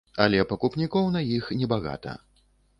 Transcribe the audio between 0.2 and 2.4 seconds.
Але пакупнікоў на іх небагата.